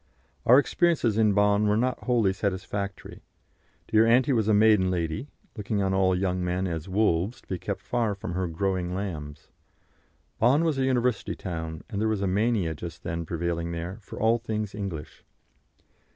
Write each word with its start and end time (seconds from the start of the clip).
Our 0.47 0.57
experiences 0.57 1.15
in 1.19 1.33
Bonn 1.33 1.67
were 1.67 1.77
not 1.77 2.05
wholly 2.05 2.33
satisfactory. 2.33 3.21
Dear 3.87 4.07
Auntie 4.07 4.33
was 4.33 4.47
a 4.47 4.51
maiden 4.55 4.89
lady, 4.89 5.27
looking 5.55 5.83
on 5.83 5.93
all 5.93 6.15
young 6.17 6.43
men 6.43 6.65
as 6.65 6.89
wolves 6.89 7.39
to 7.41 7.47
be 7.47 7.59
kept 7.59 7.81
far 7.83 8.15
from 8.15 8.33
her 8.33 8.47
growing 8.47 8.95
lambs. 8.95 9.49
Bonn 10.39 10.63
was 10.63 10.79
a 10.79 10.85
university 10.85 11.35
town, 11.35 11.83
and 11.87 12.01
there 12.01 12.07
was 12.09 12.23
a 12.23 12.27
mania 12.27 12.73
just 12.73 13.03
then 13.03 13.27
prevailing 13.27 13.73
there 13.73 13.99
for 14.01 14.19
all 14.19 14.39
things 14.39 14.73
English. 14.73 15.23